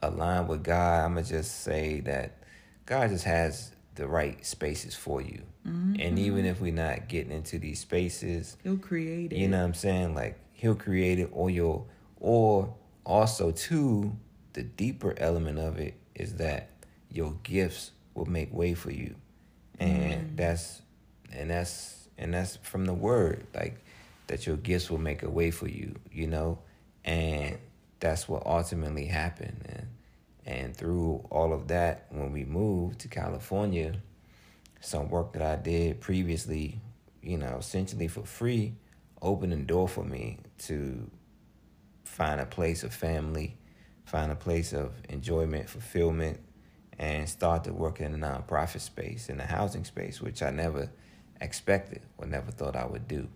[0.02, 2.38] aligned with God, I'm gonna just say that
[2.86, 5.42] God just has the right spaces for you.
[5.64, 6.18] And mm-hmm.
[6.18, 9.38] even if we're not getting into these spaces, He'll create it.
[9.38, 10.14] you know what I'm saying?
[10.14, 14.16] Like he'll create it or you'll or also too,
[14.52, 16.68] the deeper element of it is that
[17.10, 19.14] your gifts will make way for you.
[19.78, 20.36] And mm.
[20.36, 20.82] that's
[21.32, 23.82] and that's and that's from the word, like
[24.30, 26.60] that your gifts will make a way for you, you know?
[27.04, 27.58] And
[27.98, 29.66] that's what ultimately happened.
[29.68, 29.86] And
[30.46, 33.94] and through all of that, when we moved to California,
[34.80, 36.80] some work that I did previously,
[37.22, 38.74] you know, essentially for free,
[39.20, 41.10] opened the door for me to
[42.04, 43.58] find a place of family,
[44.04, 46.40] find a place of enjoyment, fulfillment,
[46.98, 50.90] and start to work in the nonprofit space, in the housing space, which I never
[51.40, 53.28] expected or never thought I would do.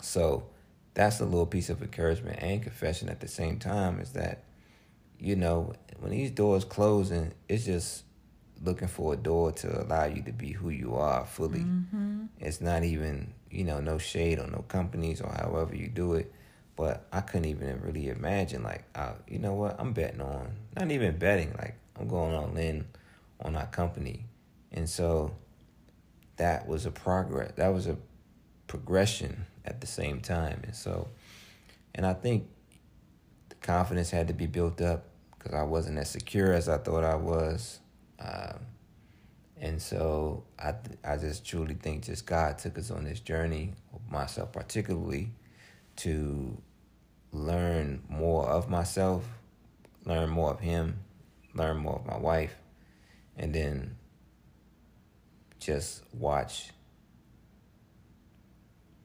[0.00, 0.48] So
[0.94, 4.44] that's a little piece of encouragement and confession at the same time is that,
[5.18, 8.04] you know, when these doors closing, it's just
[8.62, 11.64] looking for a door to allow you to be who you are fully.
[12.40, 16.32] It's not even, you know, no shade on no companies or however you do it.
[16.76, 19.76] But I couldn't even really imagine, like, uh, you know what?
[19.78, 22.86] I'm betting on, not even betting, like, I'm going all in
[23.40, 24.24] on our company.
[24.72, 25.34] And so
[26.36, 27.52] that was a progress.
[27.56, 27.96] That was a
[28.66, 30.60] progression at the same time.
[30.64, 31.08] And so,
[31.94, 32.48] and I think
[33.48, 35.04] the confidence had to be built up
[35.36, 37.80] because I wasn't as secure as I thought I was.
[38.18, 38.58] Um,
[39.58, 43.72] and so I, th- I just truly think just God took us on this journey,
[44.10, 45.30] myself particularly,
[45.96, 46.56] to
[47.32, 49.24] learn more of myself,
[50.04, 51.00] learn more of Him,
[51.54, 52.54] learn more of my wife,
[53.36, 53.96] and then
[55.58, 56.70] just watch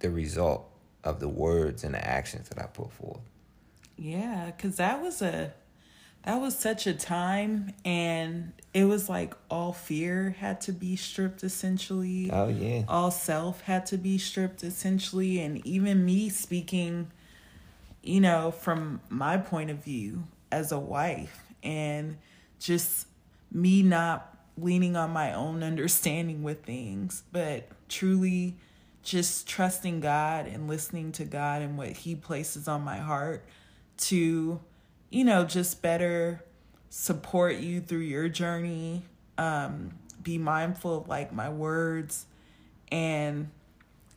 [0.02, 0.70] the result
[1.04, 3.22] of the words and the actions that I put forth.
[3.98, 5.54] Yeah, because that was a
[6.24, 11.44] that was such a time and it was like all fear had to be stripped
[11.44, 12.30] essentially.
[12.32, 12.84] Oh yeah.
[12.88, 17.12] all self had to be stripped essentially and even me speaking
[18.04, 22.18] you know from my point of view as a wife and
[22.60, 23.08] just
[23.52, 28.56] me not leaning on my own understanding with things but truly
[29.04, 33.44] just trusting God and listening to God and what he places on my heart
[33.98, 34.60] to
[35.10, 36.44] you know just better
[36.90, 39.04] support you through your journey
[39.38, 39.92] um
[40.22, 42.26] be mindful of like my words
[42.92, 43.50] and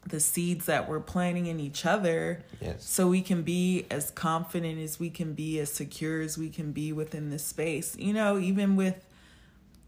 [0.06, 2.84] the seeds that we're planting in each other Yes.
[2.84, 6.72] so we can be as confident as we can be as secure as we can
[6.72, 9.06] be within this space you know even with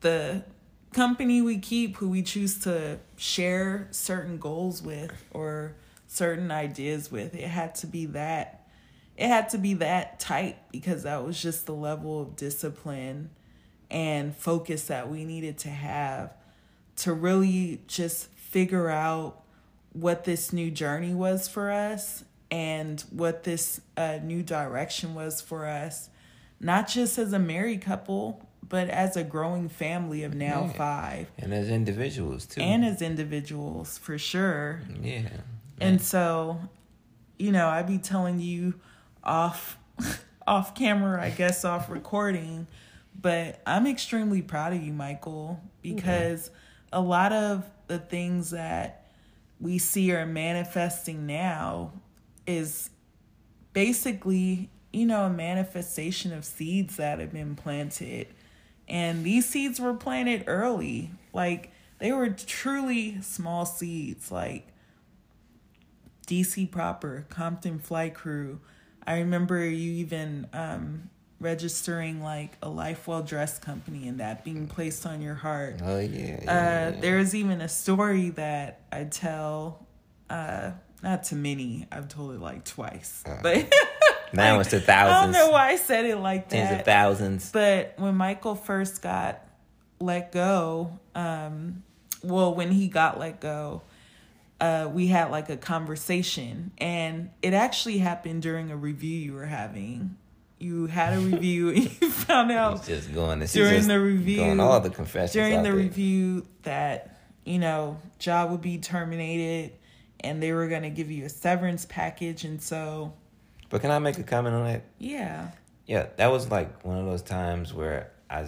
[0.01, 0.43] the
[0.93, 5.75] company we keep who we choose to share certain goals with or
[6.07, 8.67] certain ideas with it had to be that
[9.17, 13.31] it had to be that tight because that was just the level of discipline
[13.91, 16.33] and focus that we needed to have
[16.97, 19.43] to really just figure out
[19.93, 25.67] what this new journey was for us and what this uh, new direction was for
[25.67, 26.11] us,
[26.61, 30.73] not just as a married couple, but as a growing family of now yeah.
[30.73, 31.31] five.
[31.39, 32.61] And as individuals, too.
[32.61, 34.83] And as individuals, for sure.
[35.01, 35.29] Yeah.
[35.81, 36.59] And so,
[37.39, 38.75] you know, I'd be telling you
[39.23, 39.79] off
[40.47, 42.67] off camera, I guess off recording,
[43.21, 46.51] but I'm extremely proud of you, Michael, because
[46.93, 49.11] a lot of the things that
[49.61, 51.93] we see are manifesting now
[52.47, 52.91] is
[53.73, 58.29] basically, you know, a manifestation of seeds that have been planted.
[58.89, 61.11] And these seeds were planted early.
[61.33, 64.69] Like they were truly small seeds, like
[66.27, 68.61] DC Proper, Compton Flight Crew.
[69.07, 71.11] I remember you even um,
[71.41, 75.81] registering like a life well dressed company and that being placed on your heart.
[75.83, 76.09] Oh yeah.
[76.19, 77.01] yeah, uh, yeah.
[77.01, 79.87] There's even a story that I tell,
[80.29, 80.73] uh,
[81.03, 81.87] not to many.
[81.93, 83.73] I've told it like twice, uh, but
[84.33, 85.37] now like, it's to thousands.
[85.37, 86.57] I don't know why I said it like that.
[86.57, 87.51] Tens of thousands.
[87.53, 89.41] But when Michael first got
[90.01, 91.83] let go, um,
[92.23, 93.83] well, when he got let go.
[94.59, 99.45] Uh, we had like a conversation and it actually happened during a review you were
[99.45, 100.17] having
[100.59, 104.39] you had a review and you found out He's just going to, during the review
[104.39, 105.75] going all the confessions during the there.
[105.75, 109.73] review that you know job would be terminated
[110.21, 113.13] and they were going to give you a severance package and so
[113.77, 114.85] but can i make a comment on that?
[114.99, 115.51] Yeah.
[115.85, 118.47] Yeah that was like one of those times where i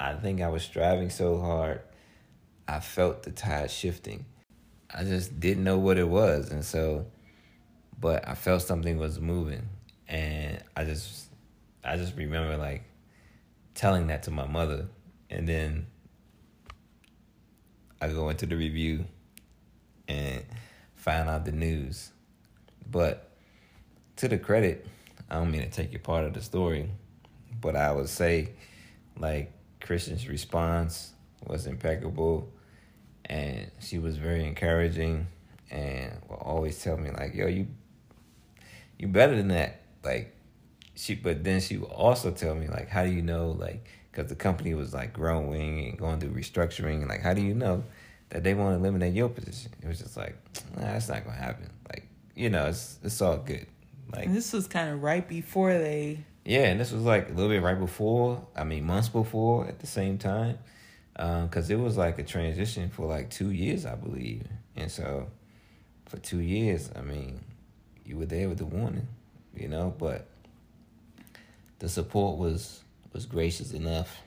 [0.00, 1.82] i think i was striving so hard
[2.66, 4.24] i felt the tide shifting.
[4.92, 7.06] I just didn't know what it was and so
[8.00, 9.68] but i felt something was moving.
[10.08, 11.28] And I just
[11.84, 12.82] I just remember like
[13.76, 14.88] telling that to my mother.
[15.30, 15.86] And then
[18.02, 19.04] I go into the review
[20.08, 20.44] and
[20.96, 22.10] find out the news.
[22.90, 23.27] But
[24.18, 24.84] to the credit,
[25.30, 26.90] I don't mean to take your part of the story,
[27.60, 28.50] but I would say
[29.16, 31.12] like Christian's response
[31.46, 32.48] was impeccable
[33.24, 35.26] and she was very encouraging
[35.70, 37.68] and will always tell me like, yo, you
[38.98, 39.82] you better than that.
[40.04, 40.34] Like
[40.96, 44.28] she but then she would also tell me like how do you know like because
[44.28, 47.84] the company was like growing and going through restructuring like how do you know
[48.30, 49.70] that they want to eliminate your position?
[49.80, 50.36] It was just like
[50.74, 51.70] nah, that's not gonna happen.
[51.88, 53.68] Like you know it's it's all good
[54.12, 57.32] like and this was kind of right before they yeah and this was like a
[57.32, 60.58] little bit right before i mean months before at the same time
[61.14, 64.42] because um, it was like a transition for like two years i believe
[64.76, 65.26] and so
[66.06, 67.40] for two years i mean
[68.04, 69.06] you were there with the warning
[69.58, 70.26] you know, but
[71.78, 72.82] the support was
[73.12, 74.20] was gracious enough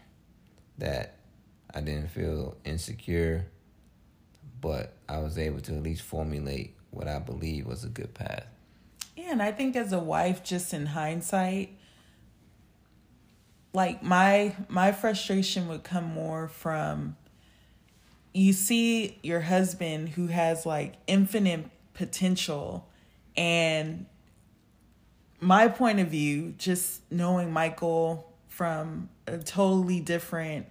[0.77, 1.15] that
[1.73, 3.45] I didn't feel insecure,
[4.59, 8.45] but I was able to at least formulate what I believe was a good path.
[9.32, 11.77] And I think as a wife, just in hindsight,
[13.73, 17.15] like my my frustration would come more from
[18.34, 22.89] you see your husband who has like infinite potential
[23.36, 24.05] and
[25.39, 30.67] my point of view, just knowing Michael from a totally different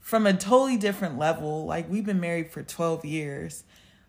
[0.00, 3.64] from a totally different level, like we've been married for 12 years.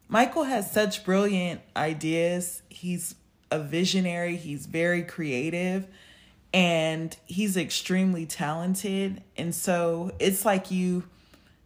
[0.07, 2.63] Michael has such brilliant ideas.
[2.69, 3.15] He's
[3.51, 5.87] a visionary, he's very creative,
[6.53, 9.21] and he's extremely talented.
[9.37, 11.03] And so it's like you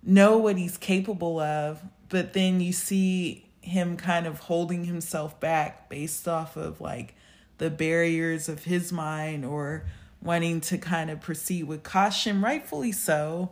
[0.03, 5.89] know what he's capable of, but then you see him kind of holding himself back
[5.89, 7.15] based off of like
[7.57, 9.85] the barriers of his mind or
[10.21, 13.51] wanting to kind of proceed with caution, rightfully so.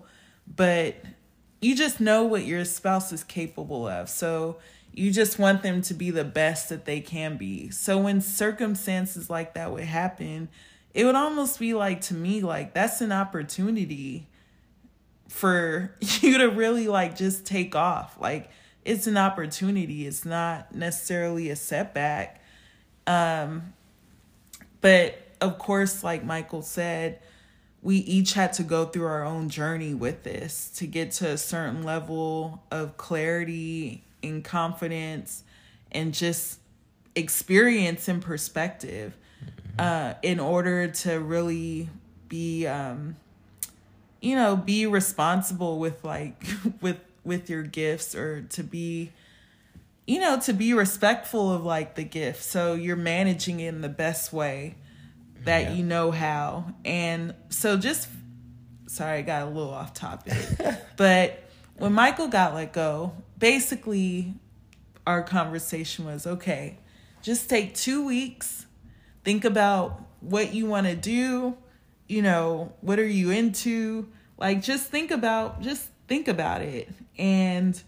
[0.56, 0.96] But
[1.62, 4.10] you just know what your spouse is capable of.
[4.10, 4.58] So
[4.94, 7.70] you just want them to be the best that they can be.
[7.72, 10.50] So when circumstances like that would happen,
[10.94, 14.28] it would almost be like to me, like that's an opportunity
[15.28, 18.18] for you to really like just take off.
[18.20, 18.50] Like
[18.86, 20.06] it's an opportunity.
[20.06, 22.42] It's not necessarily a setback.
[23.08, 23.74] Um,
[24.82, 27.20] but of course, like Michael said,
[27.82, 31.38] we each had to go through our own journey with this to get to a
[31.38, 35.44] certain level of clarity and confidence
[35.92, 36.60] and just
[37.16, 39.80] experience and perspective mm-hmm.
[39.80, 41.90] uh, in order to really
[42.30, 43.16] be um,
[44.22, 46.46] you know be responsible with like
[46.82, 49.12] with with your gifts or to be
[50.06, 52.44] you know, to be respectful of like the gift.
[52.44, 54.76] So you're managing it in the best way
[55.46, 55.74] that yeah.
[55.74, 56.74] you know how.
[56.84, 58.10] And so just
[58.88, 60.38] sorry, I got a little off topic.
[60.98, 61.44] but
[61.78, 63.14] when Michael got let go,
[63.44, 64.34] basically
[65.06, 66.78] our conversation was okay,
[67.22, 68.68] just take two weeks,
[69.26, 71.54] think about what you want to do,
[72.08, 74.08] you know, what are you into?
[74.38, 76.88] Like, just think about, just think about it.
[77.18, 77.84] And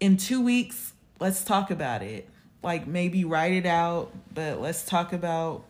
[0.00, 2.26] in two weeks, let's talk about it.
[2.62, 5.62] Like, maybe write it out, but let's talk about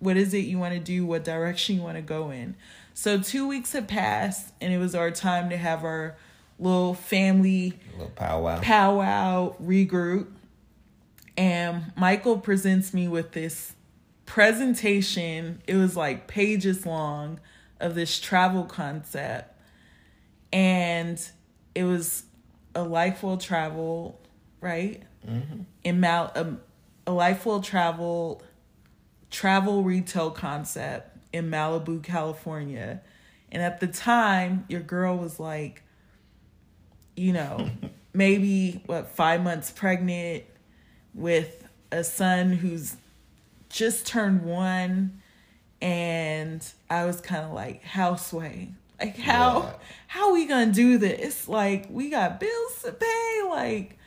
[0.00, 2.56] what is it you want to do, what direction you want to go in.
[2.92, 6.16] So, two weeks had passed, and it was our time to have our
[6.58, 8.60] little family little powwow.
[8.60, 10.28] powwow regroup.
[11.36, 13.74] And Michael presents me with this
[14.24, 15.62] presentation.
[15.66, 17.40] It was like pages long
[17.78, 19.54] of this travel concept.
[20.52, 21.20] And
[21.74, 22.24] it was
[22.74, 24.20] a life will travel,
[24.60, 25.02] right?
[25.28, 25.62] Mm-hmm.
[25.84, 26.54] In Mal, a,
[27.06, 28.42] a life will travel,
[29.30, 33.02] travel retail concept in Malibu, California.
[33.52, 35.82] And at the time, your girl was like,
[37.16, 37.70] you know,
[38.12, 40.44] maybe what, five months pregnant
[41.14, 42.96] with a son who's
[43.68, 45.20] just turned one.
[45.82, 48.70] And I was kind of like, houseway.
[49.00, 49.72] Like how yeah.
[50.06, 51.48] how we gonna do this?
[51.48, 53.42] Like we got bills to pay.
[53.48, 53.98] Like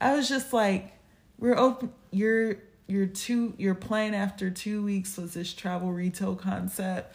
[0.00, 0.92] I was just like,
[1.38, 1.92] we're open.
[2.12, 2.56] You're
[2.86, 3.54] you're two.
[3.58, 7.14] Your plan after two weeks was this travel retail concept,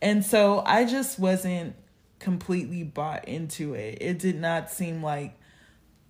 [0.00, 1.74] and so I just wasn't
[2.18, 3.98] completely bought into it.
[4.00, 5.38] It did not seem like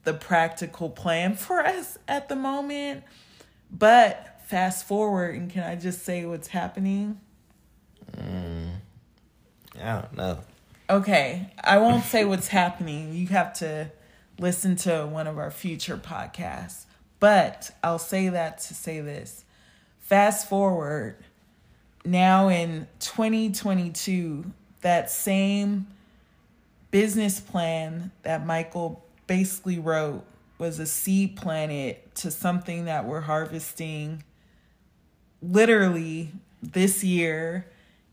[0.04, 3.04] the practical plan for us at the moment.
[3.70, 7.20] But fast forward, and can I just say what's happening?
[8.16, 8.76] Mm,
[9.82, 10.38] I don't know.
[10.90, 13.12] Okay, I won't say what's happening.
[13.12, 13.90] You have to
[14.38, 16.86] listen to one of our future podcasts.
[17.20, 19.44] But I'll say that to say this.
[19.98, 21.16] Fast forward,
[22.04, 24.46] now in 2022,
[24.80, 25.88] that same
[26.91, 30.24] business plan that Michael basically wrote
[30.59, 34.24] was a seed planted to something that we're harvesting
[35.41, 36.32] literally
[36.62, 37.66] this year.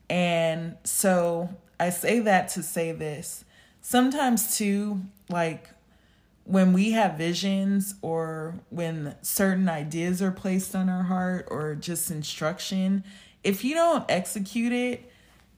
[0.10, 1.50] And so
[1.80, 3.46] I say that to say this.
[3.82, 5.70] Sometimes, too, like
[6.44, 12.12] when we have visions or when certain ideas are placed on our heart or just
[12.12, 13.04] instruction,
[13.44, 15.12] if you don't execute it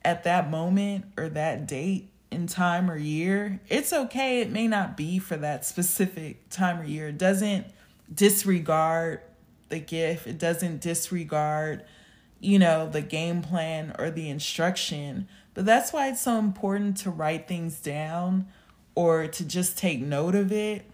[0.04, 4.42] at that moment or that date, in time or year, it's okay.
[4.42, 7.10] It may not be for that specific time or year.
[7.10, 7.68] It doesn't
[8.14, 9.22] disregard
[9.70, 11.84] the gift, it doesn't disregard,
[12.40, 15.28] you know, the game plan or the instruction.
[15.54, 18.48] But that's why it's so important to write things down
[18.96, 20.86] or to just take note of it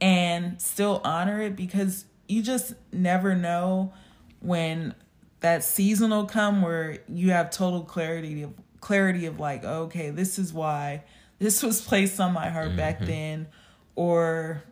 [0.00, 3.92] and still honor it because you just never know
[4.40, 4.94] when
[5.40, 8.52] that season will come where you have total clarity of
[8.84, 11.02] clarity of like, okay, this is why
[11.38, 12.76] this was placed on my heart mm-hmm.
[12.76, 13.48] back then,
[13.96, 14.62] or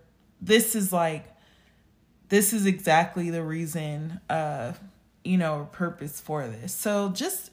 [0.40, 1.24] this is like,
[2.28, 4.74] this is exactly the reason, uh,
[5.24, 6.74] you know, purpose for this.
[6.74, 7.50] So just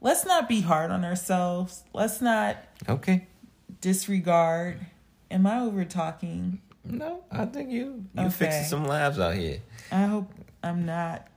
[0.00, 1.84] let's not be hard on ourselves.
[1.92, 2.56] Let's not
[2.88, 3.26] okay
[3.80, 4.80] disregard.
[5.30, 6.62] Am I over talking?
[6.84, 8.30] No, I think you you okay.
[8.30, 9.60] fixing some lives out here.
[9.92, 10.32] I hope
[10.62, 11.28] I'm not.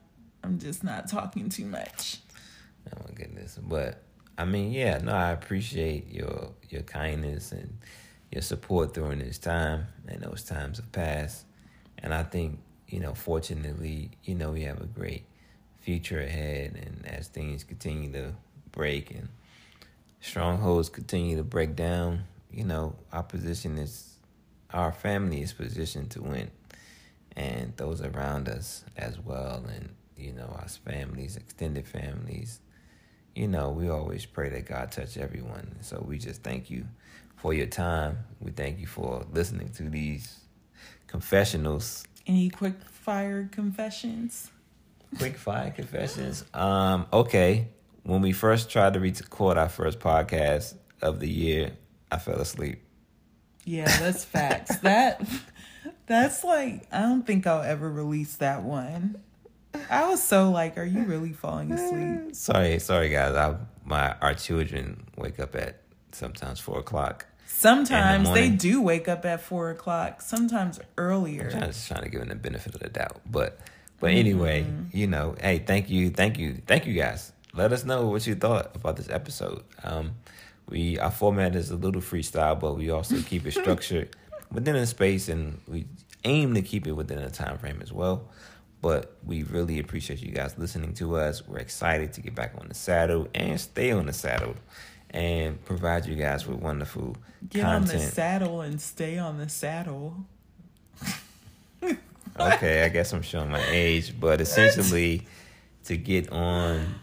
[0.44, 2.20] I'm just not talking too much.
[2.88, 4.02] Oh my goodness, but
[4.38, 7.78] I mean, yeah, no, I appreciate your your kindness and
[8.32, 11.46] your support during this time, and those times have passed.
[12.00, 15.26] And I think, you know, fortunately, you know, we have a great
[15.80, 18.34] future ahead, and as things continue to
[18.72, 19.28] break and
[20.22, 24.16] strongholds continue to break down, you know, our position is,
[24.72, 26.50] our family is positioned to win,
[27.36, 32.60] and those around us as well, and you know, our families, extended families
[33.36, 35.78] you know, we always pray that God touch everyone.
[35.82, 36.86] So we just thank you
[37.38, 38.20] for your time.
[38.40, 40.40] We thank you for listening to these
[41.08, 42.06] confessionals.
[42.28, 44.52] Any quick fire confessions?
[45.18, 46.46] Quick fire confessions.
[46.54, 47.68] Um, okay.
[48.04, 51.72] When we first tried to record our first podcast of the year,
[52.12, 52.82] I fell asleep.
[53.66, 54.78] Yeah, that's facts.
[54.80, 55.22] that
[56.08, 59.22] that's like I don't think I'll ever release that one.
[59.90, 62.36] I was so like, are you really falling asleep?
[62.36, 63.36] Sorry, sorry guys.
[63.36, 63.56] I,
[63.86, 67.26] my our children wake up at sometimes four o'clock.
[67.46, 70.22] Sometimes the they do wake up at four o'clock.
[70.22, 71.52] Sometimes earlier.
[71.54, 73.60] I'm just trying to give them the benefit of the doubt, but
[74.00, 74.98] but anyway, mm-hmm.
[74.98, 77.32] you know, hey, thank you, thank you, thank you guys.
[77.54, 79.64] Let us know what you thought about this episode.
[79.84, 80.14] Um,
[80.68, 84.16] we our format is a little freestyle, but we also keep it structured
[84.52, 85.86] within a space, and we
[86.24, 88.28] aim to keep it within a time frame as well.
[88.82, 91.48] But we really appreciate you guys listening to us.
[91.48, 94.56] We're excited to get back on the saddle and stay on the saddle
[95.12, 97.16] and provide you guys with wonderful
[97.50, 100.16] Get on the saddle and stay on the saddle.
[102.40, 105.28] okay, I guess I'm showing my age, but essentially
[105.86, 106.96] to get on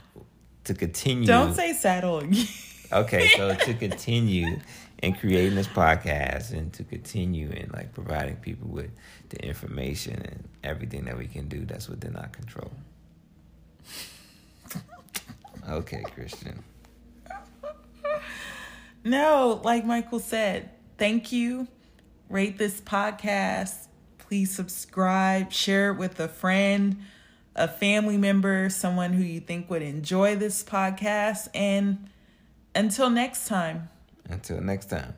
[0.64, 2.46] to continue Don't say saddle again.
[2.92, 4.58] Okay, so to continue
[5.02, 8.90] in creating this podcast and to continue in like providing people with
[9.28, 12.72] the information and everything that we can do that's within our control.
[15.68, 16.62] Okay, Christian.
[19.04, 21.68] No, like Michael said, thank you.
[22.28, 23.86] Rate this podcast.
[24.18, 26.98] Please subscribe, share it with a friend,
[27.54, 31.48] a family member, someone who you think would enjoy this podcast.
[31.54, 32.08] And
[32.74, 33.88] until next time.
[34.28, 35.14] Until next time.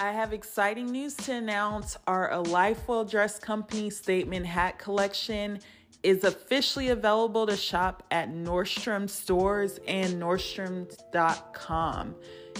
[0.00, 1.96] I have exciting news to announce.
[2.06, 5.58] Our A Life Well Dressed Company Statement Hat Collection
[6.02, 12.14] is officially available to shop at Nordstrom stores and Nordstrom.com.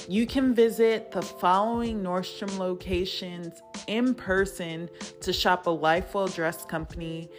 [0.06, 4.88] You can visit the following Nordstrom locations in person
[5.20, 7.30] to shop a Life Well Dressed Company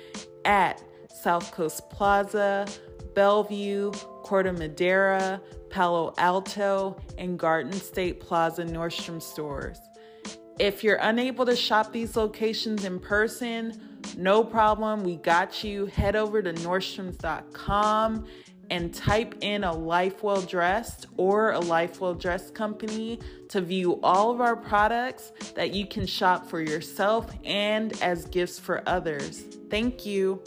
[0.46, 0.84] at
[1.14, 2.68] South Coast Plaza,
[3.14, 3.92] Bellevue,
[4.24, 9.80] Corte Madera, Palo Alto, and Garden State Plaza Nordstrom stores.
[10.60, 13.80] If you're unable to shop these locations in person,
[14.18, 15.04] no problem.
[15.04, 15.86] We got you.
[15.86, 18.28] Head over to Nordstrom's.com
[18.70, 24.00] and type in a Life Well Dressed or a Life Well Dressed company to view
[24.04, 29.44] all of our products that you can shop for yourself and as gifts for others.
[29.70, 30.42] Thank you.